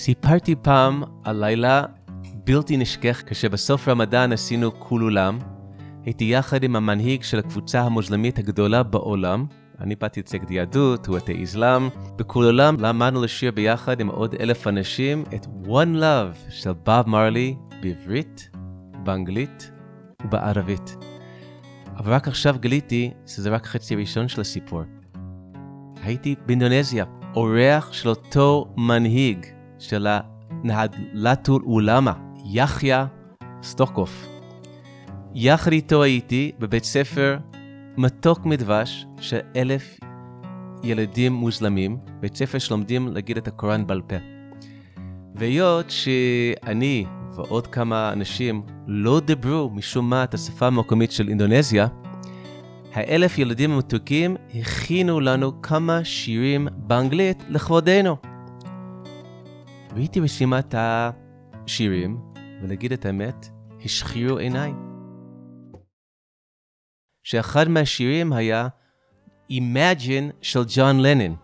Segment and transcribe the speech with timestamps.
[0.00, 1.82] סיפרתי פעם על לילה
[2.44, 5.38] בלתי נשכח כשבסוף רמדאן עשינו כולולם.
[6.04, 9.46] הייתי יחד עם המנהיג של הקבוצה המוסלמית הגדולה בעולם.
[9.80, 11.88] אני באתי לצג את היהדות, הוא את האסלאם.
[12.16, 18.50] בכולולם למדנו לשיר ביחד עם עוד אלף אנשים את One Love של בוב מרלי בעברית,
[19.04, 19.70] באנגלית
[20.24, 20.96] ובערבית.
[21.96, 24.82] אבל רק עכשיו גיליתי שזה רק חצי ראשון של הסיפור.
[26.02, 27.04] הייתי באינדונזיה,
[27.34, 32.12] אורח של אותו מנהיג של הנהדלתול אולמה,
[32.44, 32.96] יחיא
[33.62, 34.26] סטוקוף.
[35.34, 37.38] יחד איתו הייתי בבית ספר
[37.96, 39.98] מתוק מדבש של אלף
[40.82, 44.16] ילדים מוסלמים, בית ספר שלומדים להגיד את הקוראן בעל פה.
[45.34, 51.86] והיות שאני ועוד כמה אנשים לא דיברו משום מה את השפה המקומית של אינדונזיה,
[52.94, 58.16] האלף ילדים המתוקים הכינו לנו כמה שירים באנגלית לכבודנו.
[59.94, 62.20] ראיתי רשימת השירים,
[62.62, 63.48] ולהגיד את האמת,
[63.84, 64.72] השחירו עיניי.
[67.22, 68.68] שאחד מהשירים היה
[69.52, 71.34] Imagine של ג'ון לנין.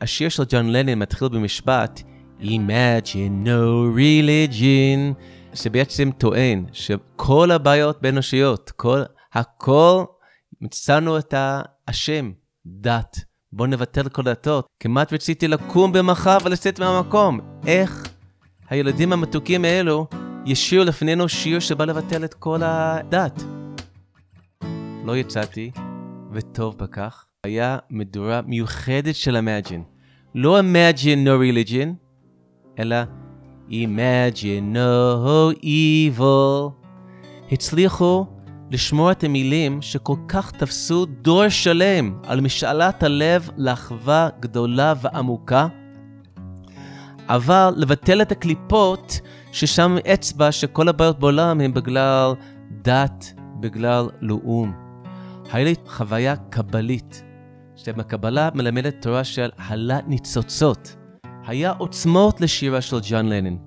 [0.00, 2.00] השיר של ג'ון לנין מתחיל במשפט
[2.40, 5.22] Imagine no religion,
[5.54, 10.04] שבעצם טוען שכל הבעיות באנושיות, כל, הכל,
[10.60, 12.32] מצאנו את האשם,
[12.66, 13.27] דת.
[13.52, 14.66] בואו נבטל כל דתות.
[14.80, 17.40] כמעט רציתי לקום במחר ולצאת מהמקום.
[17.66, 18.08] איך
[18.68, 20.06] הילדים המתוקים האלו
[20.46, 23.42] ישירו לפנינו שיר שבא לבטל את כל הדת?
[25.04, 25.70] לא יצאתי,
[26.32, 27.24] וטוב בכך.
[27.44, 29.82] היה מדורה מיוחדת של Imagine.
[30.34, 31.30] לא Imagine no
[31.68, 31.88] religion,
[32.78, 32.96] אלא
[33.70, 36.72] Imagine no evil.
[37.52, 38.26] הצליחו
[38.70, 45.66] לשמוע את המילים שכל כך תפסו דור שלם על משאלת הלב לאחווה גדולה ועמוקה,
[47.28, 49.20] אבל לבטל את הקליפות
[49.52, 52.32] ששם אצבע שכל הבעיות בעולם הן בגלל
[52.70, 54.72] דת, בגלל לאום.
[55.52, 57.22] היה לי חוויה קבלית,
[57.76, 60.96] שבקבלה מלמדת תורה של הלת ניצוצות.
[61.46, 63.58] היה עוצמות לשירה של ג'ון לנין,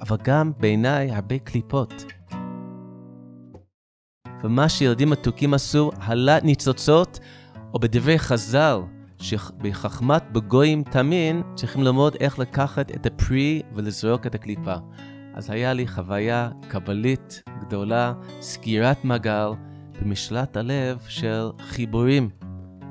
[0.00, 2.13] אבל גם בעיניי הרבה קליפות.
[4.44, 7.18] ומה שילדים מתוקים עשו, הלת ניצוצות,
[7.74, 8.78] או בדברי חז"ל,
[9.18, 14.74] שבחכמת בגויים תמין, צריכים ללמוד איך לקחת את הפרי ולזרוק את הקליפה.
[15.34, 19.50] אז היה לי חוויה קבלית גדולה, סגירת מעגל,
[20.02, 22.30] במשלט הלב של חיבורים.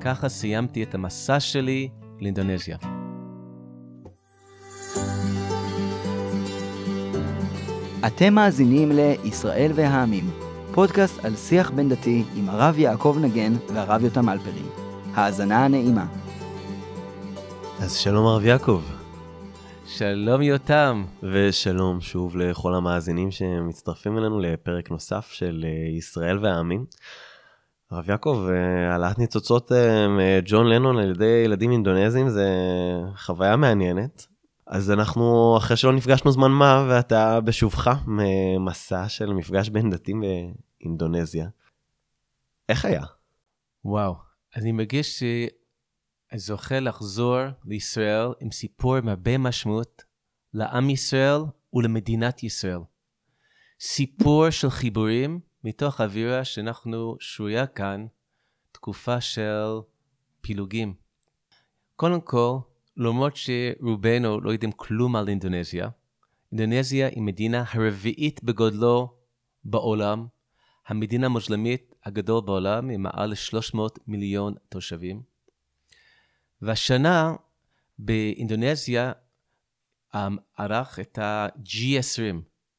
[0.02, 1.90] ככה סיימתי את המסע שלי
[2.22, 2.78] לאינדונזיה.
[8.08, 10.43] אתם מאזינים ל"ישראל והעמים",
[10.74, 14.66] פודקאסט על שיח בין דתי עם הרב יעקב נגן והרב יותם אלפרין.
[15.14, 16.06] האזנה הנעימה.
[17.82, 18.82] אז שלום הרב יעקב.
[19.86, 21.06] שלום יותם.
[21.24, 26.86] ושלום שוב לכל המאזינים שמצטרפים אלינו לפרק נוסף של אה, ישראל והעמים.
[27.92, 32.50] הרב יעקב, אה, העלאת ניצוצות אה, מג'ון לנון על ידי ילדים אינדונזים זה
[33.18, 34.33] חוויה מעניינת.
[34.74, 40.24] אז אנחנו, אחרי שלא נפגשנו זמן מה, ואתה בשובך ממסע של מפגש בין דתיים
[40.80, 41.50] באינדונזיה.
[42.70, 43.04] איך היה?
[43.86, 44.16] וואו,
[44.56, 50.04] אני מרגיש שאני זוכה לחזור לישראל עם סיפור עם הרבה משמעות
[50.54, 51.42] לעם ישראל
[51.74, 52.80] ולמדינת ישראל.
[53.80, 58.06] סיפור של חיבורים מתוך אווירה שאנחנו שרויה כאן
[58.72, 59.68] תקופה של
[60.42, 60.94] פילוגים.
[61.96, 62.58] קודם כל,
[62.98, 65.90] למרות שרובנו לא יודעים כלום על אינדונזיה,
[66.52, 69.14] אינדונזיה היא מדינה הרביעית בגודלו
[69.64, 70.28] בעולם,
[70.88, 75.22] המדינה המוסלמית הגדול בעולם עם מעל 300 מיליון תושבים.
[76.62, 77.36] והשנה
[78.00, 79.12] באינדונזיה
[80.16, 82.36] אמ, ערך את ה-G20.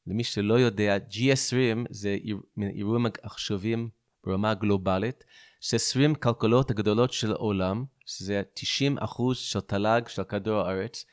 [0.07, 2.17] למי שלא יודע, G20 זה
[2.59, 3.89] אירועים החשובים
[4.25, 5.25] ברמה גלובלית,
[5.65, 11.05] ש-20 כלכלות הגדולות של העולם, שזה 90 אחוז של תל"ג של כדור הארץ,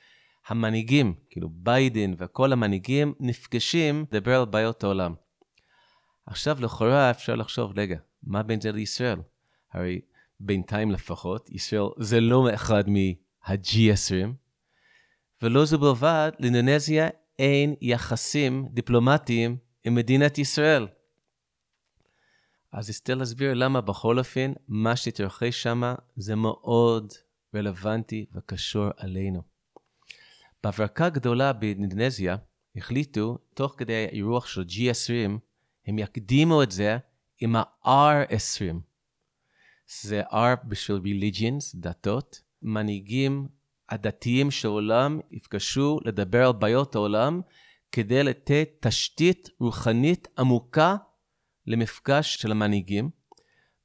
[0.47, 5.13] המנהיגים, כאילו ביידן וכל המנהיגים, נפגשים לדבר על בעיות העולם.
[6.25, 9.19] עכשיו, לכאורה אפשר לחשוב, רגע, מה בין זה לישראל?
[9.73, 10.01] הרי
[10.39, 14.27] בינתיים לפחות, ישראל זה לא אחד מה-G20,
[15.41, 17.07] ולא זו בלבד, לאינדונזיה
[17.39, 20.87] אין יחסים דיפלומטיים עם מדינת ישראל.
[22.71, 25.81] אז אסתר להסביר למה בכל אופן, מה שהתרחש שם
[26.15, 27.13] זה מאוד
[27.55, 29.41] רלוונטי וקשור עלינו.
[30.63, 32.35] בהברקה גדולה באינדונזיה,
[32.75, 35.39] החליטו, תוך כדי האירוח של G20,
[35.87, 36.97] הם יקדימו את זה
[37.39, 38.75] עם ה-R20.
[40.03, 43.47] זה R בשביל religions, דתות, מנהיגים
[43.89, 47.41] הדתיים של העולם יפגשו לדבר על בעיות העולם
[47.91, 50.95] כדי לתת תשתית רוחנית עמוקה
[51.67, 53.09] למפגש של המנהיגים.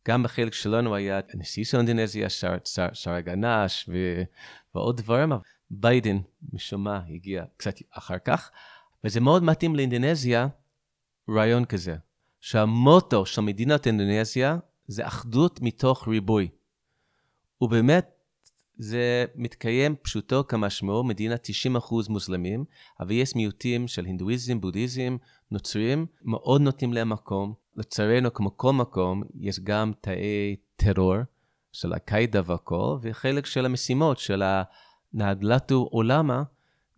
[0.09, 4.23] גם בחלק שלנו היה הנשיא של אינדונזיה, שר, שר, שר גנש ו...
[4.75, 5.33] ועוד דברים.
[5.71, 6.19] ביידן,
[6.53, 8.51] משום מה, הגיע קצת אחר כך,
[9.05, 10.49] וזה מאוד מתאים לאינדונזיה,
[11.29, 11.97] רעיון כזה,
[12.41, 16.49] שהמוטו של מדינת אינדונזיה זה אחדות מתוך ריבוי.
[17.61, 18.11] ובאמת,
[18.79, 21.35] זה מתקיים פשוטו כמשמעו, מדינה
[21.77, 22.65] 90% מוסלמים,
[23.01, 25.17] אבל יש מיעוטים של הינדואיזם, בודהיזם,
[25.51, 27.55] נוצרים, מאוד נותנים להם מקום.
[27.77, 31.17] לצערנו, כמו כל מקום, יש גם תאי טרור
[31.73, 34.43] של הקאידה והכל, וחלק של המשימות של
[35.15, 36.43] הנהדלתו עולמה,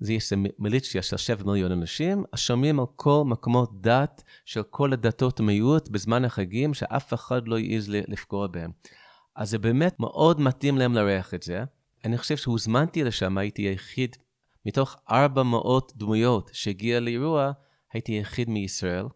[0.00, 5.40] זה יש מיליציה של 7 מיליון אנשים, השומרים על כל מקומות דת של כל הדתות
[5.40, 8.70] המיעוט בזמן החגים, שאף אחד לא יעז לפגוע בהם.
[9.36, 11.64] אז זה באמת מאוד מתאים להם לארח את זה.
[12.04, 14.16] אני חושב שהוזמנתי לשם, הייתי היחיד,
[14.66, 17.52] מתוך 400 דמויות שהגיע לאירוע,
[17.92, 19.06] הייתי היחיד מישראל.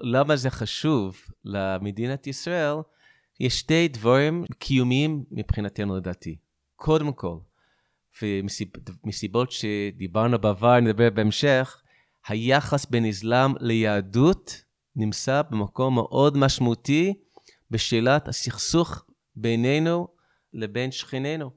[0.00, 2.76] למה זה חשוב למדינת ישראל?
[3.40, 6.36] יש שתי דברים קיומיים מבחינתנו לדעתי.
[6.76, 7.36] קודם כל,
[8.22, 11.82] ומסיבות שדיברנו בעבר, נדבר בהמשך,
[12.28, 14.62] היחס בין אסלאם ליהדות
[14.96, 17.14] נמצא במקום מאוד משמעותי
[17.70, 19.04] בשאלת הסכסוך
[19.36, 20.08] בינינו
[20.52, 21.50] לבין שכנינו.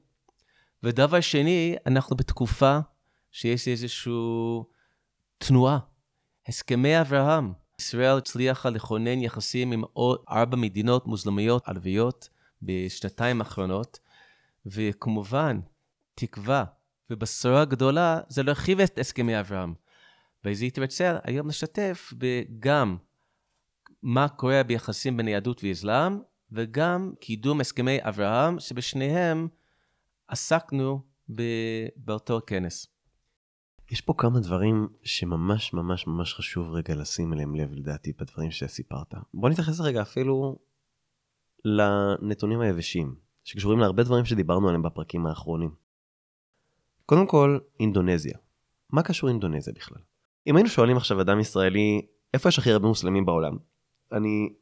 [0.82, 2.78] ודבר שני, אנחנו בתקופה
[3.30, 4.12] שיש איזושהי
[5.38, 5.78] תנועה.
[6.48, 7.61] הסכמי אברהם.
[7.82, 12.28] ישראל הצליחה לכונן יחסים עם עוד ארבע מדינות מוסלמיות ערביות
[12.62, 13.98] בשנתיים האחרונות,
[14.66, 15.60] וכמובן,
[16.14, 16.64] תקווה
[17.10, 19.74] ובשורה גדולה זה להרחיב את הסכמי אברהם.
[20.44, 22.12] ואז הייתי רוצה היום לשתף
[22.58, 22.96] גם
[24.02, 26.18] מה קורה ביחסים בין יהדות ואסלאם,
[26.52, 29.48] וגם קידום הסכמי אברהם, שבשניהם
[30.28, 31.00] עסקנו
[31.96, 32.91] באותו כנס.
[33.92, 39.14] יש פה כמה דברים שממש ממש ממש חשוב רגע לשים אליהם לב לדעתי בדברים שסיפרת.
[39.34, 40.58] בוא נתייחס רגע אפילו
[41.64, 45.70] לנתונים היבשים, שקשורים להרבה דברים שדיברנו עליהם בפרקים האחרונים.
[47.06, 48.38] קודם כל, אינדונזיה.
[48.90, 49.98] מה קשור אינדונזיה בכלל?
[50.46, 53.56] אם היינו שואלים עכשיו אדם ישראלי, איפה יש הכי הרבה מוסלמים בעולם?
[54.12, 54.52] אני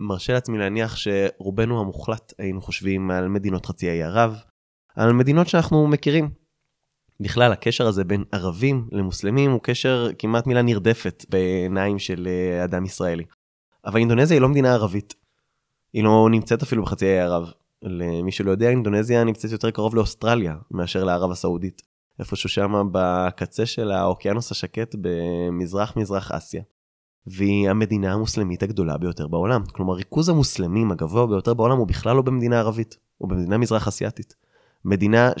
[0.00, 4.36] מרשה לעצמי להניח שרובנו המוחלט היינו חושבים על מדינות חצי האי ערב,
[4.96, 6.47] על מדינות שאנחנו מכירים.
[7.20, 12.84] בכלל, הקשר הזה בין ערבים למוסלמים הוא קשר כמעט מילה נרדפת בעיניים של אה, אדם
[12.84, 13.24] ישראלי.
[13.86, 15.14] אבל אינדונזיה היא לא מדינה ערבית.
[15.92, 17.52] היא לא נמצאת אפילו בחצי האי ערב.
[17.82, 21.82] למי שלא יודע, אינדונזיה נמצאת יותר קרוב לאוסטרליה מאשר לערב הסעודית.
[22.18, 26.62] איפשהו שם בקצה של האוקיינוס השקט במזרח מזרח אסיה.
[27.26, 29.62] והיא המדינה המוסלמית הגדולה ביותר בעולם.
[29.72, 34.34] כלומר, ריכוז המוסלמים הגבוה ביותר בעולם הוא בכלל לא במדינה ערבית, הוא במדינה מזרח אסיאתית.
[34.84, 35.32] מדינה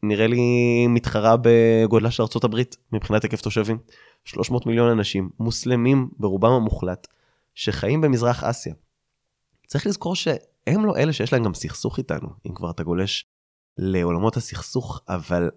[0.00, 0.40] שנראה לי
[0.88, 2.56] מתחרה בגודלה של ארה"ב
[2.92, 3.78] מבחינת היקף תושבים.
[4.24, 7.06] 300 מיליון אנשים, מוסלמים ברובם המוחלט,
[7.54, 8.74] שחיים במזרח אסיה.
[9.66, 13.24] צריך לזכור שהם לא אלה שיש להם גם סכסוך איתנו, אם כבר אתה גולש
[13.78, 15.50] לעולמות הסכסוך, אבל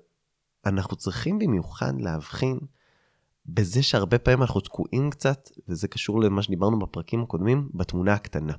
[0.65, 2.59] אנחנו צריכים במיוחד להבחין
[3.45, 8.53] בזה שהרבה פעמים אנחנו תקועים קצת, וזה קשור למה שדיברנו בפרקים הקודמים, בתמונה הקטנה.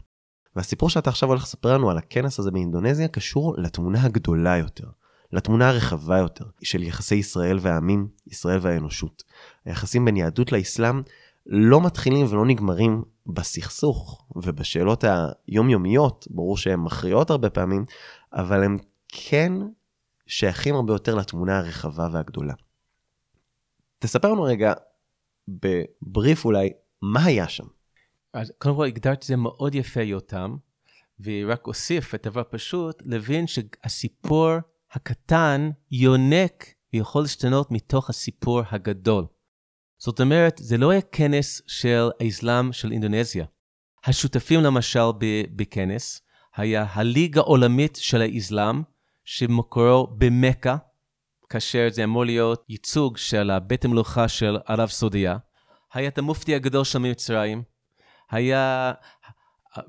[0.57, 4.87] והסיפור שאתה עכשיו הולך לספר לנו על הכנס הזה באינדונזיה קשור לתמונה הגדולה יותר,
[5.35, 9.25] לתמונה הרחבה יותר של יחסי ישראל והעמים, ישראל והאנושות.
[9.65, 11.03] היחסים בין יהדות לאסלאם
[11.47, 17.85] לא מתחילים ולא נגמרים בסכסוך ובשאלות היומיומיות, ברור שהן מכריעות הרבה פעמים,
[18.33, 19.53] אבל הם כן
[20.27, 22.55] שייכים הרבה יותר לתמונה הרחבה והגדולה.
[23.99, 24.73] תספר לנו רגע,
[25.49, 26.73] בבריף אולי,
[27.03, 27.67] מה היה שם?
[28.33, 30.57] אז קודם כל הגדרת את זה מאוד יפה, יותם,
[31.21, 34.51] ורק אוסיף את דבר פשוט, להבין שהסיפור
[34.95, 39.27] הקטן יונק ויכול להשתנות מתוך הסיפור הגדול.
[39.99, 43.45] זאת אומרת, זה לא היה כנס של האסלאם של אינדונזיה.
[44.05, 45.05] השותפים למשל
[45.57, 46.23] בכנס
[46.57, 48.83] היה הליגה העולמית של האסלאם,
[49.25, 50.77] שמקורו במכה,
[51.49, 55.37] כאשר זה אמור להיות ייצוג של הבית המלוכה של ערב סעודיה.
[55.93, 57.63] היה את המופתי הגדול של מצרים.
[58.31, 58.93] היה,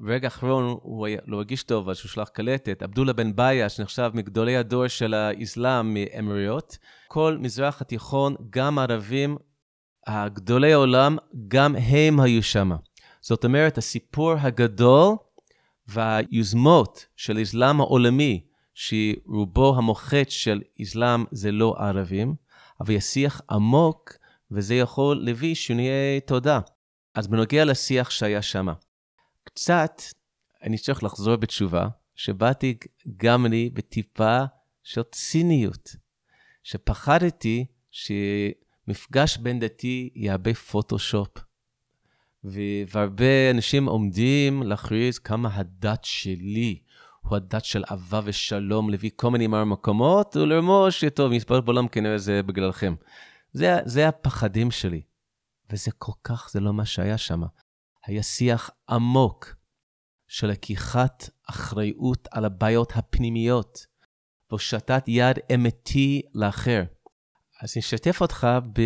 [0.08, 4.12] רגע אחרון הוא היה, לא הרגיש טוב, אז הוא שלח קלטת, עבדולה בן ביה, שנחשב
[4.13, 6.77] מגדולי הדור של האסלאם מאמירויות.
[7.08, 9.38] כל מזרח התיכון, גם ערבים,
[10.08, 12.72] הגדולי העולם, גם הם היו שם.
[13.22, 15.15] זאת אומרת, הסיפור הגדול
[15.88, 22.36] והיוזמות של האסלאם העולמי, שרובו המוחץ של אסלאם זה לא ערבים,
[22.82, 24.13] אבל יש שיח עמוק,
[24.51, 26.60] וזה יכול להביא שינויי תודה.
[27.15, 28.68] אז בנוגע לשיח שהיה שם,
[29.46, 30.02] קצת
[30.64, 32.78] אני צריך לחזור בתשובה, שבאתי
[33.18, 34.44] גם אני בטיפה
[34.84, 35.96] של ציניות,
[36.64, 41.28] שפחדתי שמפגש בין דתי יהווה פוטושופ.
[42.44, 46.80] והרבה אנשים עומדים להכריז כמה הדת שלי
[47.22, 52.44] הוא הדת של אהבה ושלום, להביא כל מיני מקומות, ולרמוש שטוב, מספר בעולם כנראה זה
[52.44, 52.96] בגללכם.
[53.52, 55.02] זה, זה הפחדים שלי.
[55.70, 57.42] וזה כל כך, זה לא מה שהיה שם.
[58.06, 59.56] היה שיח עמוק
[60.28, 63.86] של לקיחת אחריות על הבעיות הפנימיות,
[64.50, 66.84] והושטת יד אמיתי לאחר.
[67.62, 68.82] אז אני אשתף אותך ב,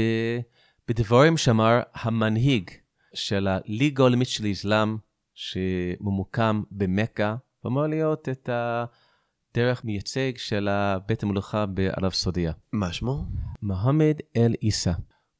[0.87, 2.71] בדברים שאמר המנהיג
[3.13, 4.97] של הליגה העולמית של האסלאם,
[5.33, 10.69] שממוקם במכה, ואמור להיות את הדרך מייצג של
[11.05, 12.53] בית המלוכה בערב סעודיה.
[12.73, 13.25] מה שמו?
[13.61, 14.91] מוחמד אל עיסא.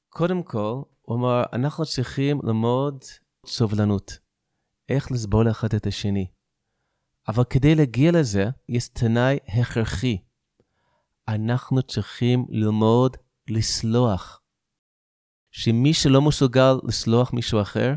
[0.10, 3.04] קודם כל, הוא אמר, אנחנו צריכים ללמוד
[3.46, 4.20] סובלנות,
[4.90, 6.28] איך לסבול אחד את השני.
[7.28, 10.18] אבל כדי להגיע לזה, יש תנאי הכרחי.
[11.28, 13.18] אנחנו צריכים ללמוד
[13.48, 14.42] לסלוח.
[15.52, 17.94] שמי שלא מסוגל לסלוח מישהו אחר,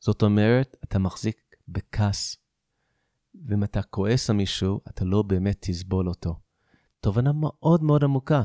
[0.00, 2.36] זאת אומרת, אתה מחזיק בכעס.
[3.48, 6.34] ואם אתה כועס על מישהו, אתה לא באמת תסבול אותו.
[7.00, 8.42] תובנה מאוד מאוד עמוקה.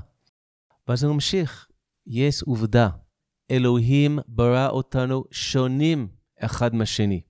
[0.88, 1.68] ואז הוא ממשיך,
[2.08, 2.90] יש עובדה,
[3.52, 6.08] אלוהים ברא אותנו שונים
[6.46, 7.22] אחד מהשני.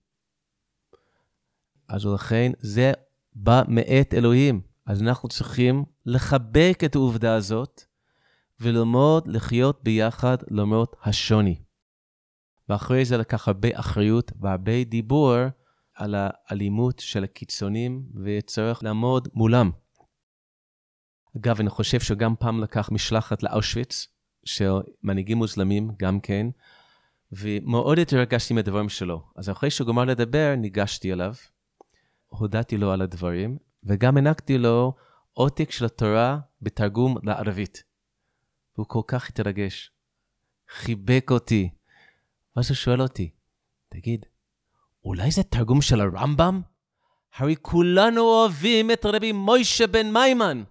[1.88, 2.92] אז לכן זה
[3.34, 4.62] בא מאת אלוהים.
[4.86, 7.82] אז אנחנו צריכים לחבק את העובדה הזאת
[8.60, 11.62] וללמוד לחיות ביחד למרות השוני.
[12.70, 15.36] ואחרי זה לקח הרבה אחריות והרבה דיבור
[15.96, 19.72] על האלימות של הקיצונים וצריך לעמוד מולם.
[21.38, 24.08] אגב, אני חושב שגם פעם לקח משלחת לאושוויץ,
[24.46, 24.72] של
[25.04, 26.48] מנהיגים מוסלמים גם כן,
[27.32, 29.24] ומאוד התרגשתי מהדברים שלו.
[29.36, 31.34] אז אחרי שהוא גמר לדבר, ניגשתי אליו,
[32.28, 34.94] הודעתי לו על הדברים, וגם הענקתי לו
[35.34, 37.84] עותק של התורה בתרגום לערבית.
[38.76, 39.92] והוא כל כך התרגש,
[40.70, 41.70] חיבק אותי.
[42.56, 43.30] ואז הוא שואל אותי,
[43.90, 44.26] תגיד,
[45.06, 46.62] אולי זה תרגום של הרמב"ם?
[47.36, 50.64] הרי כולנו אוהבים את רבי מוישה בן מיימן.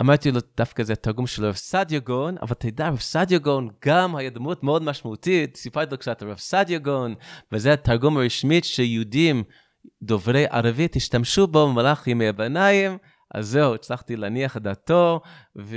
[0.00, 4.16] אמרתי לו, דווקא זה תרגום של רב סעדיה גאון, אבל תדע, רב סעדיה גאון גם
[4.16, 7.14] היה דמות מאוד משמעותית, סיפרתי לו קצת על רב סעדיה גאון,
[7.52, 9.42] וזה התרגום הרשמית שיהודים
[10.02, 12.98] דוברי ערבית השתמשו בו במהלך ימי הביניים,
[13.34, 15.20] אז זהו, הצלחתי להניח את דעתו,
[15.58, 15.76] ו...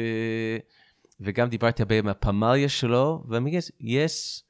[1.20, 4.43] וגם דיברתי הרבה עם הפמליה שלו, ויש יש,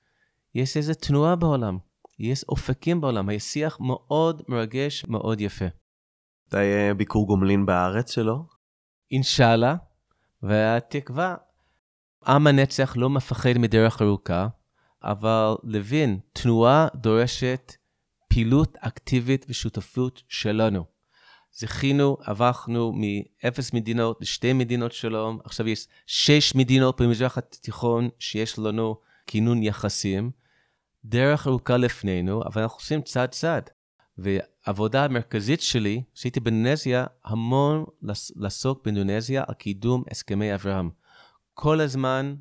[0.55, 1.77] יש איזו תנועה בעולם.
[2.19, 5.65] יש אופקים בעולם, היה שיח מאוד מרגש, מאוד יפה.
[6.47, 6.57] מתי
[6.97, 8.52] ביקור גומלין בארץ שלו?
[9.13, 9.75] אינשאללה,
[10.43, 11.35] והתקווה,
[12.27, 14.47] עם הנצח לא מפחד מדרך ארוכה,
[15.03, 17.73] אבל לוין, תנועה דורשת
[18.29, 20.85] פעילות אקטיבית ושותפות שלנו.
[21.51, 28.95] זכינו, עברנו מאפס מדינות לשתי מדינות שלום, עכשיו יש שש מדינות במזרח התיכון שיש לנו
[29.27, 30.31] כינון יחסים.
[31.05, 33.69] דרך ארוכה לפנינו, אבל אנחנו עושים צעד צעד.
[34.67, 37.85] והעבודה המרכזית שלי, שהייתי באינדונזיה, המון
[38.35, 40.89] לעסוק באינדונזיה על קידום הסכמי אברהם.
[41.53, 42.35] כל הזמן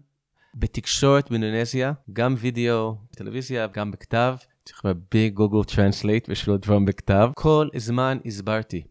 [0.55, 7.31] בתקשורת באינדונזיה, גם וידאו, טלוויזיה, גם בכתב, צריך הרבה Google Translate ושלא דברים בכתב.
[7.35, 8.83] כל הזמן הסברתי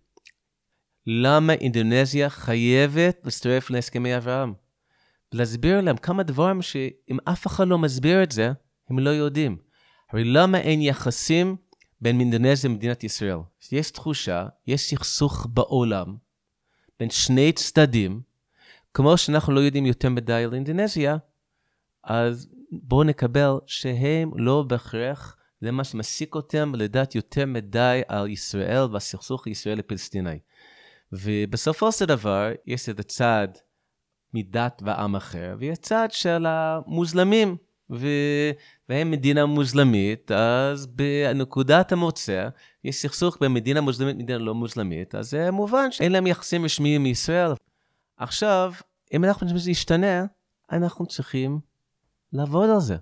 [1.08, 4.54] למה אינדונזיה חייבת להצטרף להסכמי אברהם.
[5.32, 8.52] להסביר להם כמה דברים שאם אף אחד לא מסביר את זה,
[8.90, 9.58] הם לא יודעים.
[10.12, 11.56] הרי למה אין יחסים
[12.02, 13.38] בין אינדונזיה למדינת ישראל?
[13.72, 16.16] יש תחושה, יש סכסוך בעולם
[17.00, 18.22] בין שני צדדים,
[18.94, 21.18] כמו שאנחנו לא יודעים יותר מדי על אינדונזיה,
[22.04, 28.84] אז בואו נקבל שהם לא בהכרח, זה מה שמסיק אותם לדעת יותר מדי על ישראל
[28.92, 30.40] והסכסוך הישראלי-פלסטיני.
[31.12, 33.48] ובסופו של דבר, יש את הצד
[34.34, 37.58] מדת ועם אחר, ויש צד של המוסלמים.
[37.92, 38.08] ו...
[38.90, 42.48] והם מדינה מוסלמית, אז בנקודת המוצא
[42.84, 47.04] יש סכסוך בין מדינה מוסלמית למדינה לא מוסלמית, אז זה מובן שאין להם יחסים רשמיים
[47.04, 47.52] מישראל.
[48.18, 48.74] עכשיו,
[49.14, 50.26] אם אנחנו רוצים שזה ישתנה,
[50.72, 51.60] אנחנו צריכים
[52.34, 52.98] לעבוד על זה.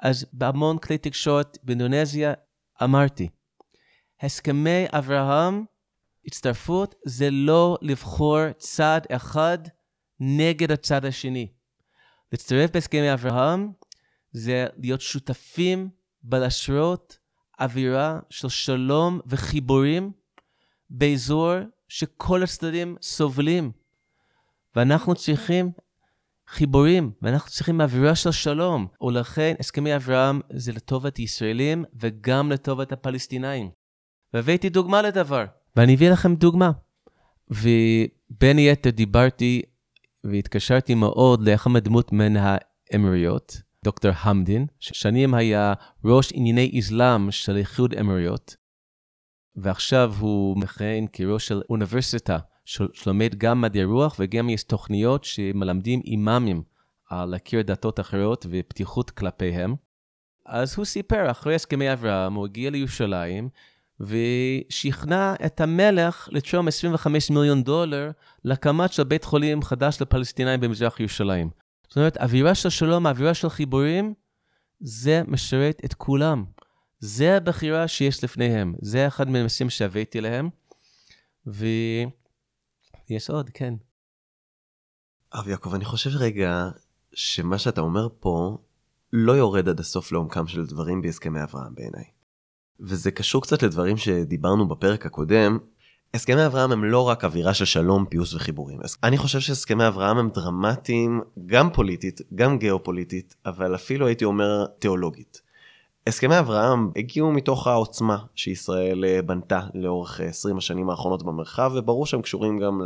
[0.00, 2.32] אז בהמון כלי תקשורת באינדונזיה
[2.82, 3.28] אמרתי,
[4.20, 5.64] הסכמי אברהם,
[6.26, 9.58] הצטרפות, זה לא לבחור צד אחד
[10.20, 11.52] נגד הצד השני.
[12.32, 13.72] להצטרף בהסכמי אברהם
[14.32, 15.88] זה להיות שותפים
[16.22, 17.18] בלשרות
[17.60, 20.12] אווירה של שלום וחיבורים
[20.90, 21.54] באזור
[21.88, 23.72] שכל הצדדים סובלים.
[24.76, 25.72] ואנחנו צריכים
[26.48, 28.86] חיבורים, ואנחנו צריכים אווירה של שלום.
[29.02, 33.70] ולכן הסכמי אברהם זה לטובת ישראלים וגם לטובת הפלסטינאים.
[34.34, 35.44] והבאתי דוגמה לדבר,
[35.76, 36.70] ואני אביא לכם דוגמה.
[38.30, 39.62] בין היתר דיברתי
[40.24, 45.74] והתקשרתי מאוד לאחד הדמות מן האמירויות, דוקטור המדין, ששנים היה
[46.04, 48.56] ראש ענייני אסלאם של איחוד אמירויות,
[49.56, 56.62] ועכשיו הוא מכהן כראש של אוניברסיטה, שלומד גם מדעי רוח וגם יש תוכניות שמלמדים אימאמים
[57.10, 59.74] על להכיר דתות אחרות ופתיחות כלפיהם.
[60.46, 63.48] אז הוא סיפר, אחרי הסכמי אברהם, הוא הגיע לירושלים,
[64.00, 68.10] ושכנע את המלך לתרום 25 מיליון דולר
[68.44, 71.61] להקמת של בית חולים חדש לפלסטינאים במזרח ירושלים.
[71.92, 74.14] זאת אומרת, אווירה של שלום, אווירה של חיבורים,
[74.80, 76.44] זה משרת את כולם.
[77.00, 78.74] זה הבחירה שיש לפניהם.
[78.82, 80.48] זה אחד מהנושאים שהבאתי להם.
[81.46, 83.74] ויש עוד, כן.
[85.32, 86.68] הרב יעקב, אני חושב רגע
[87.14, 88.58] שמה שאתה אומר פה
[89.12, 92.04] לא יורד עד הסוף לעומקם של דברים בהסכמי אברהם בעיניי.
[92.80, 95.58] וזה קשור קצת לדברים שדיברנו בפרק הקודם.
[96.14, 98.80] הסכמי אברהם הם לא רק אווירה של שלום, פיוס וחיבורים.
[99.04, 105.40] אני חושב שהסכמי אברהם הם דרמטיים גם פוליטית, גם גיאופוליטית, אבל אפילו הייתי אומר תיאולוגית.
[106.06, 112.22] הסכמי אברהם הגיעו מתוך העוצמה שישראל אה, בנתה לאורך 20 השנים האחרונות במרחב, וברור שהם
[112.22, 112.80] קשורים גם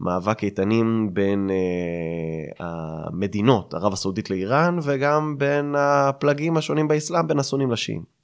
[0.00, 7.70] למאבק איתנים בין uh, המדינות, ערב הסעודית לאיראן, וגם בין הפלגים השונים באסלאם, בין הסונים
[7.70, 8.15] לשיעים.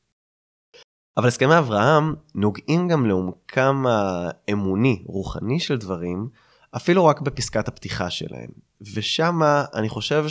[1.16, 6.28] אבל הסכמי אברהם נוגעים גם לעומקם האמוני, רוחני של דברים,
[6.76, 8.50] אפילו רק בפסקת הפתיחה שלהם.
[8.95, 10.25] ושמה אני חושב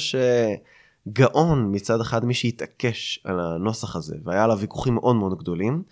[1.07, 5.83] שגאון מצד אחד מי שהתעקש על הנוסח הזה, והיה עליו ויכוחים מאוד מאוד גדולים,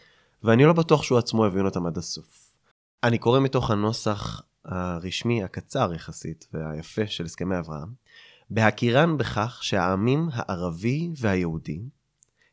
[0.44, 2.58] ואני לא בטוח שהוא עצמו הבין אותם עד הסוף.
[3.04, 7.90] אני קורא מתוך הנוסח הרשמי הקצר יחסית והיפה של הסכמי אברהם,
[8.50, 11.82] בהכירן בכך שהעמים הערבי והיהודי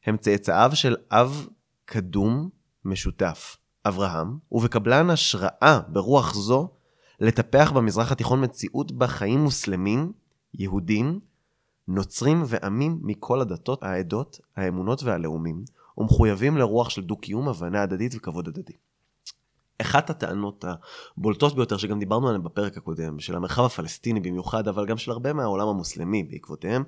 [0.07, 1.47] הם צאצאיו של אב
[1.87, 2.49] קדום
[2.85, 6.69] משותף, אברהם, ובקבלן השראה ברוח זו
[7.21, 10.13] לטפח במזרח התיכון מציאות בה חיים מוסלמים,
[10.55, 11.21] יהודים,
[11.89, 15.65] נוצרים ועמים מכל הדתות, העדות, האמונות והלאומים,
[15.99, 18.73] ומחויבים לרוח של דו-קיום, הבנה הדדית וכבוד הדדי.
[19.79, 20.65] אחת הטענות
[21.17, 25.33] הבולטות ביותר שגם דיברנו עליהן בפרק הקודם, של המרחב הפלסטיני במיוחד, אבל גם של הרבה
[25.33, 26.85] מהעולם המוסלמי בעקבותיהם,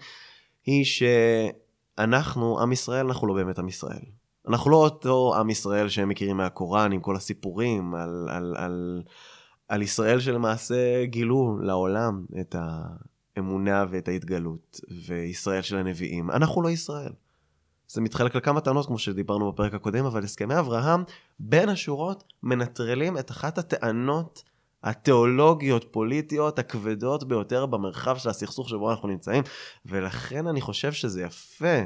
[0.67, 4.03] היא שאנחנו, עם ישראל, אנחנו לא באמת עם ישראל.
[4.49, 9.03] אנחנו לא אותו עם ישראל שהם מכירים מהקוראן עם כל הסיפורים על, על, על,
[9.69, 16.31] על ישראל שלמעשה גילו לעולם את האמונה ואת ההתגלות, וישראל של הנביאים.
[16.31, 17.13] אנחנו לא ישראל.
[17.89, 21.05] זה מתחלק לכמה טענות כמו שדיברנו בפרק הקודם, אבל הסכמי אברהם
[21.39, 24.43] בין השורות מנטרלים את אחת הטענות
[24.83, 29.43] התיאולוגיות, פוליטיות, הכבדות ביותר במרחב של הסכסוך שבו אנחנו נמצאים,
[29.87, 31.79] ולכן אני חושב שזה יפה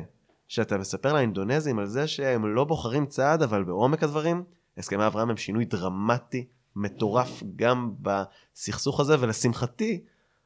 [0.52, 4.44] שאתה מספר לאינדונזים על זה שהם לא בוחרים צעד, אבל בעומק הדברים,
[4.78, 10.04] הסכמי אברהם הם שינוי דרמטי, מטורף גם בסכסוך הזה, ולשמחתי,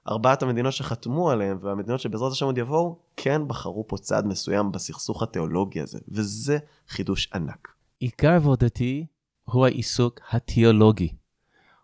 [0.08, 5.22] ארבעת המדינות שחתמו עליהם, והמדינות שבעזרת השם עוד יבואו, כן בחרו פה צעד מסוים בסכסוך
[5.22, 7.68] התיאולוגי הזה, וזה חידוש ענק.
[7.98, 9.06] עיקר עבודתי
[9.44, 11.12] הוא העיסוק התיאולוגי.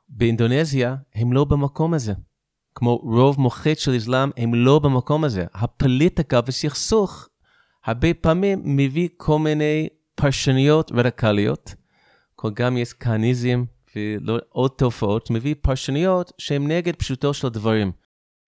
[0.08, 2.12] באינדונזיה הם לא במקום הזה.
[2.74, 5.46] כמו רוב מוחץ של אסלאם, הם לא במקום הזה.
[5.54, 7.28] הפוליטיקה וסכסוך
[7.84, 11.74] הרבה פעמים מביא כל מיני פרשניות רדיקליות,
[12.54, 13.64] גם יש כהניזם
[14.26, 17.92] ועוד תופעות, מביא פרשניות שהן נגד פשוטו של דברים.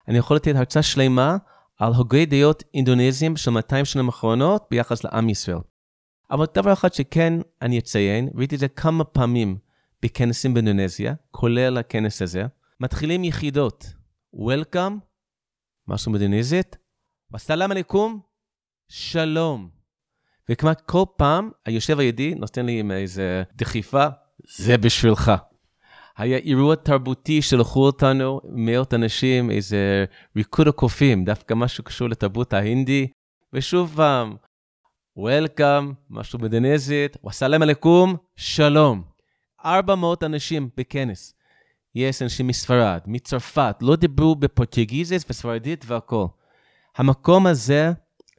[0.08, 1.36] אני יכול לתת הרצאה שלמה
[1.78, 5.58] על הוגי דעות אינדונזיים של 200 שנים האחרונות ביחס לעם ישראל.
[6.30, 9.58] אבל דבר אחד שכן אני אציין, ראיתי את זה כמה פעמים
[10.02, 12.44] בכנסים באינדונזיה, כולל הכנס הזה,
[12.80, 13.86] מתחילים יחידות.
[14.36, 14.92] Welcome,
[15.88, 16.76] משהו באינדונזית,
[17.34, 18.20] וסלאם עליכום,
[18.88, 19.68] שלום.
[20.48, 24.06] וכמעט כל פעם היושב הידי נותן לי עם איזה דחיפה,
[24.56, 25.32] זה בשבילך.
[26.16, 30.04] היה אירוע תרבותי שלחו אותנו מאות אנשים, איזה
[30.36, 33.06] ריקוד הקופים, דווקא משהו קשור לתרבות ההינדי,
[33.52, 34.36] ושוב פעם,
[35.18, 39.02] Welcome, משהו בדנזית, וסלאם עליכום, שלום.
[39.64, 41.34] 400 אנשים בכנס.
[41.94, 46.26] יש אנשים מספרד, מצרפת, לא דיברו בפורטוגיזית וספרדית והכול.
[46.96, 47.92] המקום הזה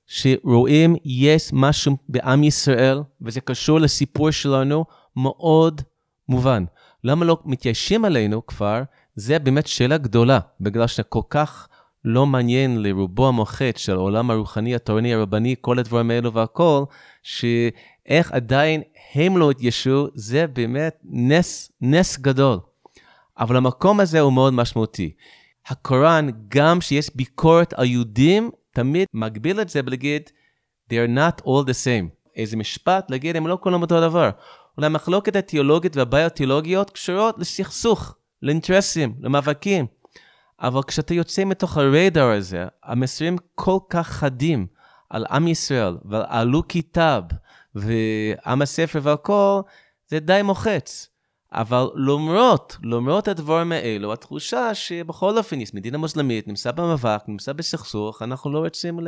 [0.08, 5.82] שרואים יש משהו בעם ישראל, וזה קשור לסיפור שלנו, מאוד
[6.30, 6.66] מובן.
[7.04, 8.84] למה לא מתיישבים עלינו כבר,
[9.16, 11.68] זה באמת שאלה גדולה, בגלל שכל כך
[12.06, 16.84] לא מעניין לרובו המוחץ של העולם הרוחני, התורני, הרבני, כל הדברים האלו והכל,
[17.24, 18.82] שאיך עדיין
[19.14, 22.60] הם לא התיישבו, זה באמת נס, נס גדול.
[23.40, 25.12] אבל המקום הזה הוא מאוד משמעותי.
[25.68, 30.30] הקוראן, גם שיש ביקורת על יהודים, תמיד מגביל את זה בלהגיד,
[30.90, 32.10] they are not all the same.
[32.36, 34.30] איזה משפט, להגיד, הם לא כולם אותו דבר.
[34.78, 39.86] אולי המחלוקת התיאולוגית והבעיות התיאולוגיות קשורות לסכסוך, לאינטרסים, למאבקים.
[40.60, 44.68] אבל כשאתה יוצא מתוך הרדאר הזה, המסרים כל כך חדים
[45.10, 47.22] על עם ישראל ועל עלו כיתב
[47.76, 49.62] ועם הספר והכל,
[50.08, 51.10] זה די מוחץ.
[51.56, 58.52] אבל למרות, למרות הדברים האלו, התחושה שבכל אופן מדינה מוסלמית, נמצא במאבק, נמצא בסכסוך, אנחנו
[58.52, 59.08] לא רוצים ל...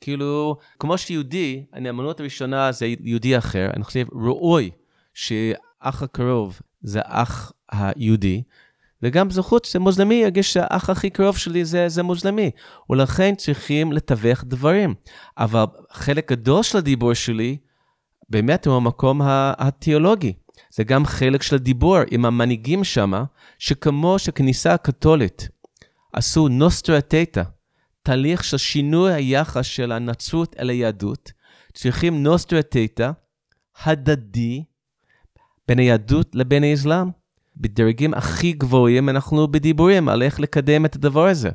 [0.00, 4.70] כאילו, כמו שיהודי, הנאמנות הראשונה זה יהודי אחר, אני חושב ראוי
[5.14, 8.42] שאח הקרוב זה אח היהודי,
[9.02, 12.50] וגם זכות שמוסלמי ירגיש שהאח הכי קרוב שלי זה, זה מוסלמי,
[12.90, 14.94] ולכן צריכים לתווך דברים.
[15.38, 17.56] אבל חלק גדול של הדיבור שלי,
[18.28, 20.32] באמת הוא המקום התיאולוגי.
[20.70, 23.12] זה גם חלק של הדיבור עם המנהיגים שם,
[23.58, 25.48] שכמו שכניסה הקתולית
[26.12, 27.42] עשו נוסטרטטה,
[28.02, 31.32] תהליך של שינוי היחס של הנצרות אל היהדות,
[31.74, 33.12] צריכים נוסטרטטה
[33.84, 34.64] הדדי
[35.68, 37.08] בין היהדות לבין האסלאם.
[37.56, 41.50] בדרגים הכי גבוהים אנחנו בדיבורים על איך לקדם את הדבר הזה.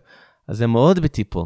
[0.48, 1.46] אז זה מאוד בטיפול.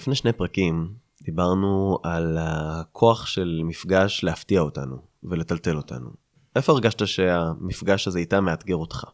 [0.00, 6.21] לפני שני פרקים דיברנו על הכוח של מפגש להפתיע אותנו ולטלטל אותנו.
[6.56, 9.04] איפה הרגשת שהמפגש הזה איתה מאתגר אותך?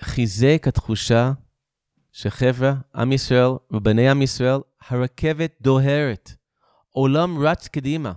[0.00, 1.32] חיזק התחושה
[2.12, 6.32] שחבר'ה, עם ישראל ובני עם ישראל, הרכבת דוהרת.
[6.90, 8.12] עולם רץ קדימה.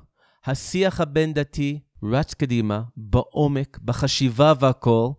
[0.46, 5.10] השיח הבין-דתי רץ קדימה, בעומק, בחשיבה והכל,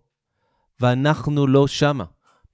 [0.79, 2.03] ואנחנו לא שמה.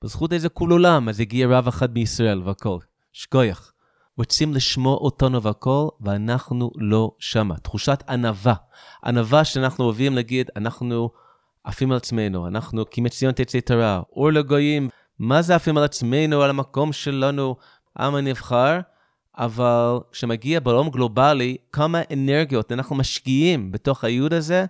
[0.01, 2.79] בזכות איזה כול עולם, אז הגיע רב אחד מישראל והכל.
[3.11, 3.72] שכוייח.
[4.17, 7.57] רוצים לשמוע אותנו והכל, ואנחנו לא שמה.
[7.57, 8.53] תחושת ענווה.
[9.05, 11.09] ענווה שאנחנו אוהבים להגיד, אנחנו
[11.63, 14.89] עפים על עצמנו, אנחנו כמציון תצא תרה, אור לגויים.
[15.19, 17.55] מה זה עפים על עצמנו, על המקום שלנו,
[17.97, 18.79] עם הנבחר?
[19.37, 24.65] אבל כשמגיע בעולם גלובלי, כמה אנרגיות אנחנו משקיעים בתוך הייעוד הזה,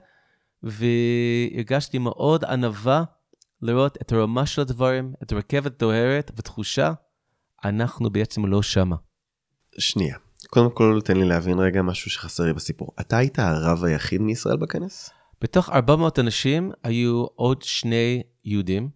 [0.63, 3.03] והרגשתי מאוד ענווה
[3.61, 6.93] לראות את הרמה של הדברים, את הרכבת דוהרת ותחושה,
[7.65, 8.95] אנחנו בעצם לא שמה.
[9.77, 12.89] שנייה, קודם כל תן לי להבין רגע משהו שחסר לי בסיפור.
[12.99, 15.09] אתה היית הרב היחיד מישראל בכנס?
[15.41, 18.89] בתוך 400 אנשים היו עוד שני יהודים,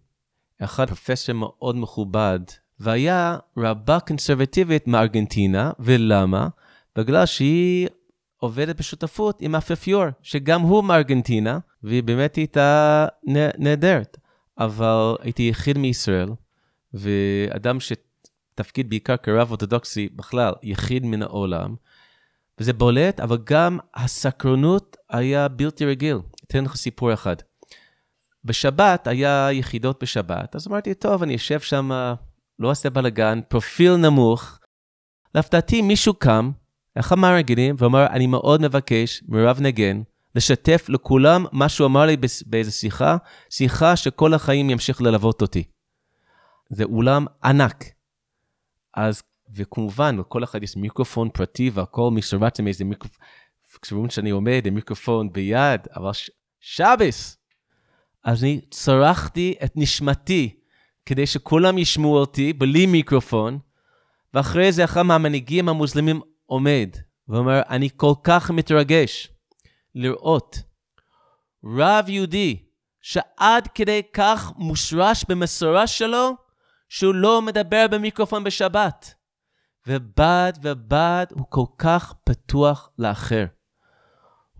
[0.60, 2.40] אחד פרופסור מאוד מכובד
[2.80, 6.48] והיה רבה קונסרבטיבית מארגנטינה, ולמה?
[6.96, 7.88] בגלל שהיא
[8.36, 13.06] עובדת בשותפות עם האפיפיור, שגם הוא מארגנטינה, והיא באמת הייתה
[13.58, 14.18] נהדרת.
[14.58, 16.28] אבל הייתי יחיד מישראל,
[16.94, 17.80] ואדם
[18.58, 21.74] שתפקיד בעיקר כרב אורתודוקסי בכלל, יחיד מן העולם,
[22.60, 26.18] וזה בולט, אבל גם הסקרנות היה בלתי רגיל.
[26.44, 27.36] אתן לך סיפור אחד.
[28.44, 31.90] בשבת, היה יחידות בשבת, אז אמרתי, טוב, אני אשב שם
[32.58, 34.58] לא עושה בלאגן, פרופיל נמוך.
[35.34, 36.50] להפתעתי מישהו קם,
[36.94, 40.02] אחד מהרגילים, ואמר, אני מאוד מבקש מרב נגן
[40.34, 42.16] לשתף לכולם מה שהוא אמר לי
[42.46, 43.16] באיזו שיחה,
[43.50, 45.64] שיחה שכל החיים ימשיך ללוות אותי.
[46.68, 47.97] זה אולם ענק.
[48.98, 49.22] אז,
[49.54, 52.20] וכמובן, לכל אחד יש מיקרופון פרטי והכל, מי
[52.58, 53.18] עם איזה מיקרופון,
[53.82, 56.30] כשרואים שאני עומד עם מיקרופון ביד, אבל ש...
[56.60, 57.36] שבס!
[58.24, 60.60] אז אני צרחתי את נשמתי
[61.06, 63.58] כדי שכולם ישמעו אותי בלי מיקרופון,
[64.34, 66.88] ואחרי זה אחד מהמנהיגים המוסלמים עומד
[67.28, 69.28] ואומר, אני כל כך מתרגש
[69.94, 70.62] לראות
[71.64, 72.56] רב יהודי
[73.00, 76.47] שעד כדי כך מושרש במסורה שלו,
[76.88, 79.14] שהוא לא מדבר במיקרופון בשבת.
[79.86, 83.44] ובד ובד הוא כל כך פתוח לאחר.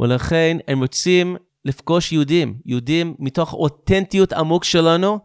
[0.01, 5.19] ולכן הם רוצים לפגוש יהודים, יהודים מתוך אותנטיות עמוק שלנו,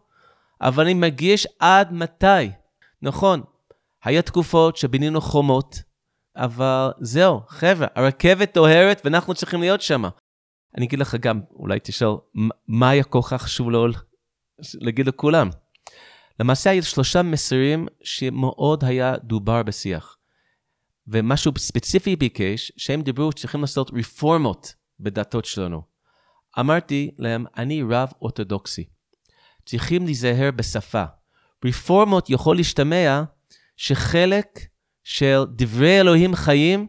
[0.61, 2.51] אבל אני מרגיש עד מתי.
[3.01, 3.43] נכון,
[4.03, 5.75] היה תקופות שבנינו חומות,
[6.35, 10.03] אבל זהו, חבר'ה, הרכבת דוהרת ואנחנו צריכים להיות שם.
[10.77, 12.07] אני אגיד לך גם, אולי תשאל,
[12.67, 13.87] מה היה כל כך חשוב לו
[14.73, 15.49] להגיד לכולם?
[16.39, 20.17] למעשה היו שלושה מסרים שמאוד היה דובר בשיח.
[21.07, 25.81] ומשהו ספציפי ביקש, שהם דיברו צריכים לעשות רפורמות בדתות שלנו.
[26.59, 28.85] אמרתי להם, אני רב אורתודוקסי.
[29.65, 31.03] צריכים להיזהר בשפה.
[31.65, 33.23] רפורמות יכול להשתמע
[33.77, 34.59] שחלק
[35.03, 36.87] של דברי אלוהים חיים,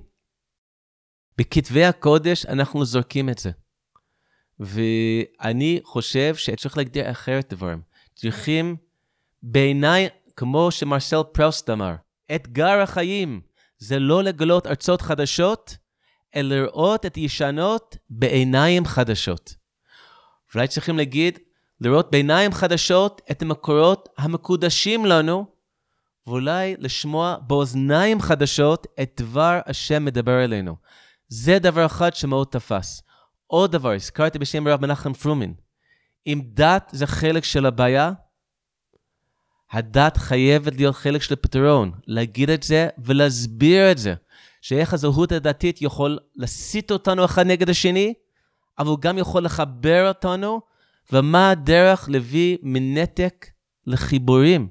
[1.38, 3.50] בכתבי הקודש אנחנו זורקים את זה.
[4.60, 7.82] ואני חושב שצריך להגדיר אחרת דברים.
[8.14, 8.76] צריכים,
[9.46, 11.94] בעיניי, כמו שמרסל פראוסט אמר,
[12.34, 13.40] אתגר החיים
[13.78, 15.76] זה לא לגלות ארצות חדשות,
[16.36, 19.54] אלא לראות את ישנות בעיניים חדשות.
[20.54, 21.38] אולי צריכים להגיד,
[21.80, 25.46] לראות בעיניים חדשות את המקורות המקודשים לנו,
[26.26, 30.76] ואולי לשמוע באוזניים חדשות את דבר השם מדבר אלינו.
[31.28, 33.02] זה דבר אחד שמאוד תפס.
[33.46, 35.54] עוד דבר, הזכרתי בשם רב מנחם פרומין.
[36.26, 38.12] אם דת זה חלק של הבעיה,
[39.74, 44.14] הדת חייבת להיות חלק של הפתרון, להגיד את זה ולהסביר את זה.
[44.60, 48.14] שאיך הזהות הדתית יכול להסית אותנו אחד נגד השני,
[48.78, 50.60] אבל הוא גם יכול לחבר אותנו,
[51.12, 53.46] ומה הדרך להביא מנתק
[53.86, 54.68] לחיבורים.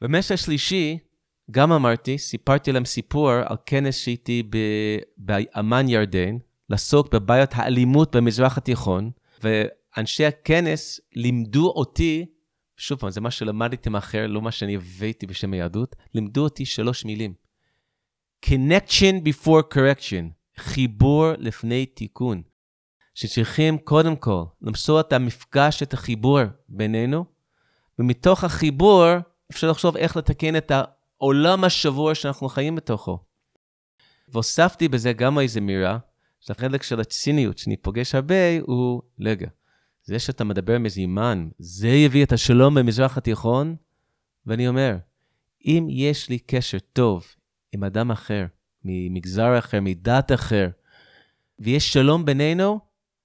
[0.00, 0.98] במשך השלישי,
[1.50, 4.42] גם אמרתי, סיפרתי להם סיפור על כנס שהייתי
[5.16, 6.36] באמן ירדן,
[6.70, 9.10] לעסוק בבעיות האלימות במזרח התיכון,
[9.42, 12.26] ואנשי הכנס לימדו אותי,
[12.80, 17.04] שוב פעם, זה מה שלמדתי מאחר, לא מה שאני הבאתי בשם היהדות, לימדו אותי שלוש
[17.04, 17.34] מילים.
[18.46, 20.24] connection before correction,
[20.56, 22.42] חיבור לפני תיקון.
[23.14, 26.38] שצריכים קודם כל למצוא את המפגש, את החיבור
[26.68, 27.24] בינינו,
[27.98, 29.04] ומתוך החיבור
[29.52, 33.18] אפשר לחשוב איך לתקן את העולם השבור שאנחנו חיים בתוכו.
[34.28, 35.98] והוספתי בזה גם איזה מירה,
[36.40, 39.48] שהחלק של הציניות שאני פוגש הרבה הוא, רגע,
[40.10, 43.76] זה שאתה מדבר מזימן, זה יביא את השלום במזרח התיכון?
[44.46, 44.96] ואני אומר,
[45.64, 47.26] אם יש לי קשר טוב
[47.72, 48.46] עם אדם אחר,
[48.84, 50.68] ממגזר אחר, מדת אחר,
[51.58, 52.80] ויש שלום בינינו,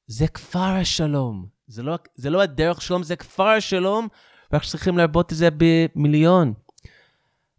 [0.08, 1.48] זה כפר השלום.
[1.68, 4.08] זה לא, זה לא הדרך שלום, זה כפר השלום,
[4.54, 6.54] רק צריכים להרבות את זה במיליון.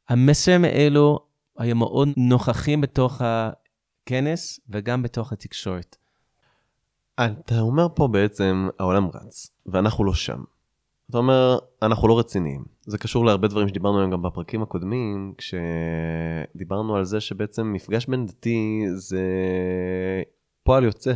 [0.08, 1.18] המסרים האלו
[1.58, 5.96] היו מאוד נוכחים בתוך הכנס וגם בתוך התקשורת.
[7.20, 10.42] אתה אומר פה בעצם העולם רץ, ואנחנו לא שם.
[11.10, 12.64] אתה אומר, אנחנו לא רציניים.
[12.86, 18.26] זה קשור להרבה דברים שדיברנו עליהם גם בפרקים הקודמים, כשדיברנו על זה שבעצם מפגש בין
[18.26, 19.22] דתי זה
[20.62, 21.12] פועל יוצא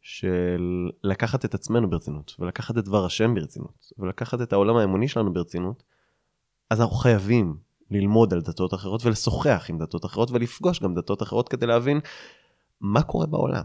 [0.00, 5.32] של לקחת את עצמנו ברצינות, ולקחת את דבר השם ברצינות, ולקחת את העולם האמוני שלנו
[5.32, 5.82] ברצינות,
[6.70, 7.56] אז אנחנו חייבים
[7.90, 12.00] ללמוד על דתות אחרות ולשוחח עם דתות אחרות ולפגוש גם דתות אחרות כדי להבין
[12.80, 13.64] מה קורה בעולם.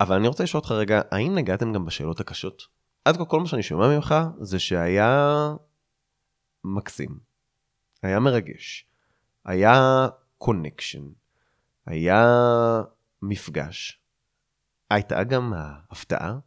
[0.00, 2.66] אבל אני רוצה לשאול אותך רגע, האם נגעתם גם בשאלות הקשות?
[3.04, 5.54] עד כה כל מה שאני שומע ממך זה שהיה
[6.64, 7.18] מקסים,
[8.02, 8.86] היה מרגש,
[9.44, 10.06] היה
[10.38, 11.04] קונקשן,
[11.86, 12.24] היה
[13.22, 14.00] מפגש,
[14.90, 16.38] הייתה גם ההפתעה,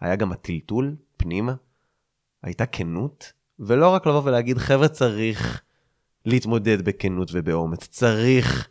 [0.00, 1.54] היה גם הטלטול פנימה,
[2.42, 5.62] הייתה כנות, ולא רק לבוא ולהגיד, חבר'ה, צריך
[6.24, 8.68] להתמודד בכנות ובאומץ, צריך,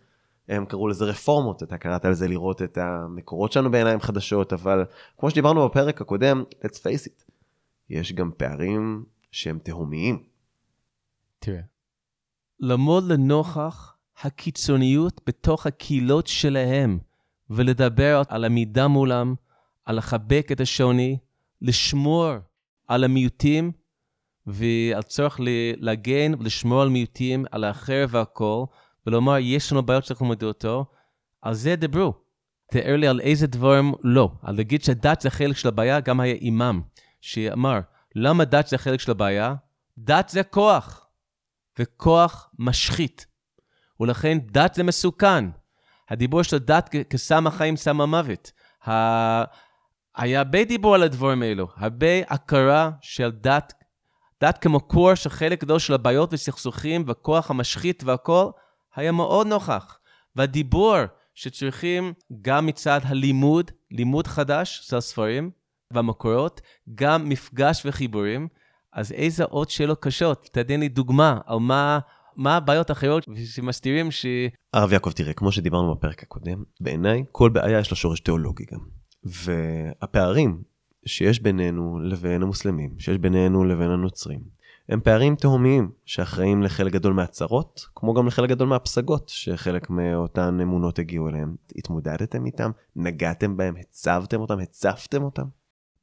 [0.50, 4.86] הם קראו לזה רפורמות, אתה קראת על זה לראות את המקורות שלנו בעיניים חדשות, אבל
[5.18, 7.32] כמו שדיברנו בפרק הקודם, let's face it,
[7.90, 10.24] יש גם פערים שהם תהומיים.
[11.40, 11.62] תראה,
[12.60, 17.00] לעמוד לנוכח הקיצוניות בתוך הקהילות שלהם,
[17.50, 19.36] ולדבר על עמידה מולם,
[19.86, 21.18] על לחבק את השוני,
[21.62, 22.32] לשמור
[22.88, 23.72] על המיעוטים
[24.48, 25.40] ועל צורך
[25.78, 28.64] להגן ולשמור על מיעוטים, על האחר והכל,
[29.08, 30.86] ולומר, יש לנו בעיות שצריך ללמוד אותו,
[31.42, 32.14] על זה דברו.
[32.72, 34.32] תאר לי על איזה דברים לא.
[34.42, 36.82] על להגיד שדת זה חלק של הבעיה, גם היה אימאם,
[37.22, 37.80] שאמר,
[38.16, 39.56] למה דת זה חלק של הבעיה?
[39.98, 41.08] דת זה כוח,
[41.80, 43.26] וכוח משחית.
[44.00, 45.46] ולכן דת זה מסוכן.
[46.10, 48.52] הדיבור של דת כסם החיים, סם המוות.
[48.88, 49.44] ה...
[50.16, 53.74] היה הרבה דיבור על הדברים האלו, הרבה הכרה של דת,
[54.42, 58.50] דת כמקור של חלק גדול של הבעיות וסכסוכים וכוח המשחית והכל,
[58.96, 60.00] היה מאוד נוכח.
[60.36, 60.96] והדיבור
[61.36, 65.52] שצריכים גם מצד הלימוד, לימוד חדש של ספרים
[65.92, 66.62] והמקורות,
[66.96, 68.48] גם מפגש וחיבורים.
[68.94, 70.50] אז איזה עוד שאלות קשות?
[70.52, 72.00] תתן לי דוגמה על מה
[72.36, 74.26] מה הבעיות האחרות שמסתירים ש...
[74.74, 78.80] הרב יעקב, תראה, כמו שדיברנו בפרק הקודם, בעיניי כל בעיה יש לה שורש תיאולוגי גם.
[79.24, 80.62] והפערים
[81.06, 84.40] שיש בינינו לבין המוסלמים, שיש בינינו לבין הנוצרים,
[84.90, 91.00] הם פערים תהומיים שאחראים לחלק גדול מהצרות, כמו גם לחלק גדול מהפסגות שחלק מאותן אמונות
[91.00, 91.56] הגיעו אליהם.
[91.76, 92.72] התמודדתם איתם?
[92.96, 93.76] נגעתם בהם?
[93.80, 94.60] הצבתם אותם?
[94.60, 95.46] הצפתם אותם?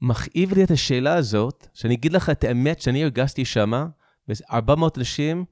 [0.00, 3.86] מכאיב לי את השאלה הזאת, שאני אגיד לך את האמת שאני הרגשתי שמה,
[4.28, 5.44] ו-400 אנשים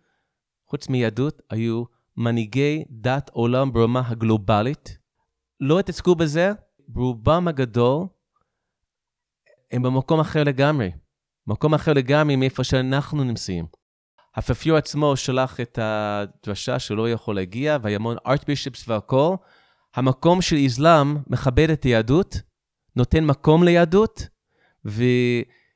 [0.67, 1.85] חוץ מיהדות, היו
[2.17, 4.99] מנהיגי דת עולם ברמה הגלובלית.
[5.61, 6.53] לא התעסקו בזה,
[6.88, 8.07] ברובם הגדול
[9.71, 10.91] הם במקום אחר לגמרי.
[11.49, 13.67] מקום אחר לגמרי מאיפה שאנחנו נמצאים.
[14.37, 19.37] האפיפיור עצמו שלח את הדרשה שלא יכול להגיע, והיה המון ארטבישופס והכול.
[19.95, 22.41] המקום של אסלאם מכבד את היהדות,
[22.97, 24.29] נותן מקום ליהדות,
[24.87, 25.03] ו...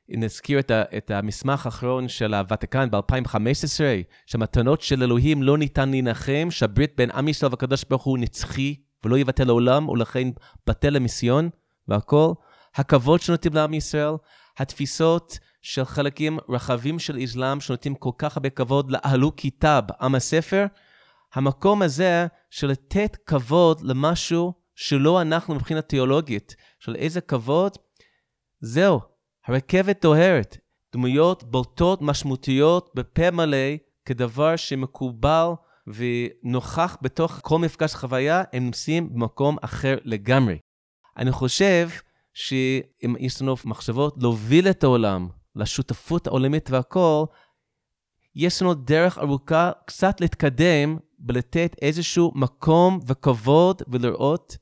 [0.09, 3.81] נזכיר את, ה, את המסמך האחרון של הוותיקן ב-2015,
[4.25, 9.17] שמתנות של אלוהים לא ניתן להנחם, שהברית בין עם ישראל והקדוש ברוך הוא נצחי ולא
[9.17, 10.27] יבטל לעולם, ולכן
[10.67, 11.49] בטל המיסיון
[11.87, 12.33] והכל.
[12.75, 14.13] הכבוד שנותנים לעם ישראל,
[14.57, 20.65] התפיסות של חלקים רחבים של אסלאם שנותנים כל כך הרבה כבוד לאהלו כיתב, עם הספר,
[21.33, 27.77] המקום הזה של לתת כבוד למשהו שלא אנחנו מבחינה תיאולוגית, של איזה כבוד
[28.61, 28.99] זהו,
[29.47, 30.57] הרכבת דוהרת.
[30.93, 35.47] דמויות בולטות משמעותיות בפה מלא כדבר שמקובל
[35.87, 40.57] ונוכח בתוך כל מפגש חוויה, הם נמצאים במקום אחר לגמרי.
[41.17, 41.89] אני חושב
[42.33, 47.25] שאם יש לנו מחשבות להוביל את העולם לשותפות העולמית והכול,
[48.35, 54.57] יש לנו דרך ארוכה קצת להתקדם ולתת איזשהו מקום וכבוד ולראות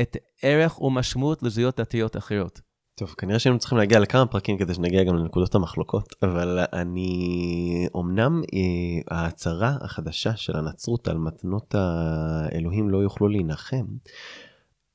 [0.00, 2.60] את ערך ומשמעות לזהויות דתיות אחרות.
[2.94, 8.42] טוב, כנראה שהיינו צריכים להגיע לכמה פרקים כדי שנגיע גם לנקודות המחלוקות, אבל אני, אמנם
[8.54, 13.86] אה, ההצהרה החדשה של הנצרות על מתנות האלוהים לא יוכלו להנחם,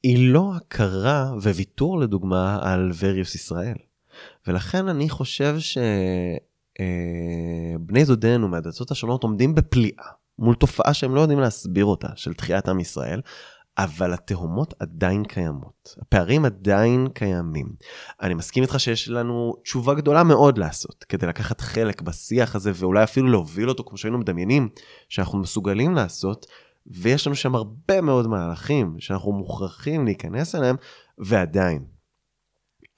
[0.04, 3.78] היא לא הכרה וויתור לדוגמה על וריוס ישראל.
[4.47, 6.39] ולכן אני חושב שבני
[7.99, 10.06] אה, דודינו מהדתות השונות עומדים בפליאה
[10.39, 13.21] מול תופעה שהם לא יודעים להסביר אותה, של תחיית עם ישראל,
[13.78, 17.67] אבל התהומות עדיין קיימות, הפערים עדיין קיימים.
[18.21, 23.04] אני מסכים איתך שיש לנו תשובה גדולה מאוד לעשות כדי לקחת חלק בשיח הזה ואולי
[23.04, 24.69] אפילו להוביל אותו כמו שהיינו מדמיינים
[25.10, 26.45] שאנחנו מסוגלים לעשות,
[26.88, 30.76] ויש לנו שם הרבה מאוד מהלכים שאנחנו מוכרחים להיכנס אליהם,
[31.17, 31.86] ועדיין,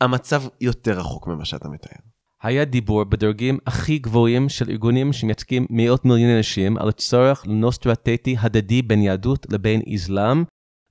[0.02, 1.98] המצב יותר רחוק ממה שאתה מתאר.
[2.44, 8.82] היה דיבור בדרגים הכי גבוהים של ארגונים שמייצגים מאות מיליוני אנשים על הצורך לנוסטרטטי הדדי
[8.82, 10.44] בין יהדות לבין אסלאם,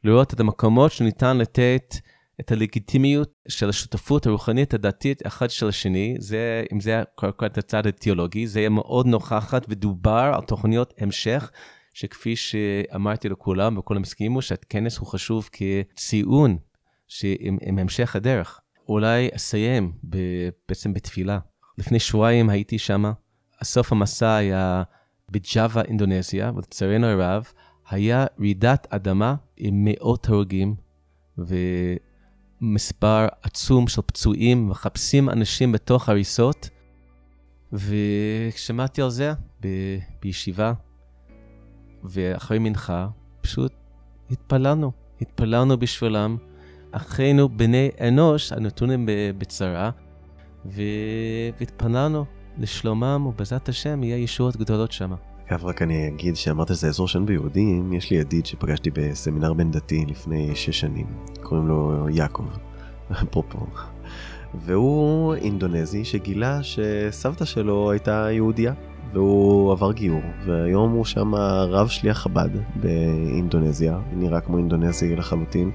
[0.05, 1.95] לראות את המקומות שניתן לתת
[2.41, 7.03] את הלגיטימיות של השותפות הרוחנית הדתית אחד של השני, זה, אם זה
[7.47, 11.51] את הצד התיאולוגי, זה יהיה מאוד נוכחת ודובר על תוכניות המשך,
[11.95, 16.57] שכפי שאמרתי לכולם וכולם הסכימו שהכנס הוא חשוב כציון
[17.41, 18.61] עם, עם המשך הדרך.
[18.89, 20.19] אולי אסיים ב,
[20.69, 21.39] בעצם בתפילה.
[21.79, 23.05] לפני שבועיים הייתי שם,
[23.61, 24.83] הסוף המסע היה
[25.31, 27.45] בג'אווה, אינדונזיה, ולצערנו הרב,
[27.91, 30.75] היה רעידת אדמה עם מאות הרוגים
[32.63, 36.69] ומספר עצום של פצועים, מחפשים אנשים בתוך הריסות.
[37.73, 40.73] וכשמעתי על זה ב- בישיבה,
[42.05, 43.09] ואחרי מנחה,
[43.41, 43.73] פשוט
[44.31, 46.37] התפללנו, התפללנו בשבילם.
[46.97, 49.91] אחינו בני אנוש הנתונים בצרה,
[50.65, 52.25] והתפללנו
[52.59, 55.13] לשלומם, ובעזרת השם יהיה ישועות גדולות שם.
[55.49, 59.71] אגב, רק אני אגיד שאמרת שזה אזור שאין ביהודים, יש לי ידיד שפגשתי בסמינר בין
[59.71, 61.07] דתי לפני שש שנים,
[61.43, 62.47] קוראים לו יעקב,
[63.23, 63.67] אפרופו.
[64.55, 68.73] והוא אינדונזי שגילה שסבתא שלו הייתה יהודייה,
[69.13, 71.35] והוא עבר גיור, והיום הוא שם
[71.69, 75.71] רב שליח חב"ד באינדונזיה, נראה כמו אינדונזי לחלוטין.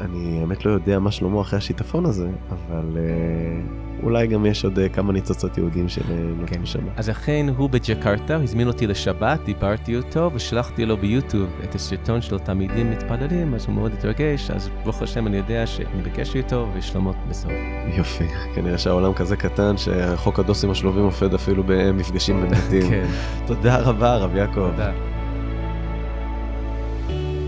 [0.00, 3.60] אני האמת לא יודע מה שלמה אחרי השיטפון הזה, אבל אה,
[4.02, 6.66] אולי גם יש עוד אה, כמה ניצוצות יהודים שנותנים כן.
[6.66, 6.78] שם.
[6.96, 12.38] אז אכן הוא בג'קרטה, הזמין אותי לשבת, דיברתי איתו ושלחתי לו ביוטיוב את הסרטון של
[12.38, 17.16] תלמידים מתפללים, אז הוא מאוד התרגש, אז ברוך השם אני יודע שאני בקשר איתו ושלמות
[17.28, 17.52] בסוף.
[17.96, 22.90] יופי, כנראה שהעולם כזה קטן שחוק הדוסים השלובים עובד אפילו במפגשים בין בתים.
[22.90, 23.06] כן.
[23.46, 24.70] תודה רבה הרב יעקב.
[24.70, 24.92] תודה.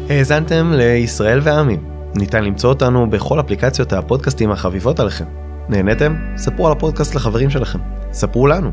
[0.08, 1.95] האזנתם לישראל ועמים.
[2.16, 5.24] ניתן למצוא אותנו בכל אפליקציות הפודקאסטים החביבות עליכם.
[5.68, 6.14] נהניתם?
[6.36, 7.78] ספרו על הפודקאסט לחברים שלכם.
[8.12, 8.70] ספרו לנו.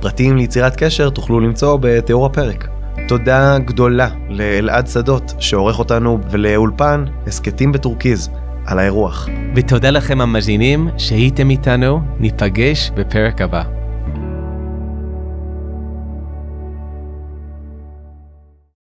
[0.00, 2.68] פרטים ליצירת קשר תוכלו למצוא בתיאור הפרק.
[3.08, 8.30] תודה גדולה לאלעד שדות שעורך אותנו ולאולפן הסכתים בטורקיז
[8.66, 9.28] על האירוח.
[9.54, 13.83] ותודה לכם המאזינים שהייתם איתנו, ניפגש בפרק הבא.